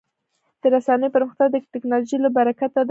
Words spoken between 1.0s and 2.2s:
پرمختګ د ټکنالوژۍ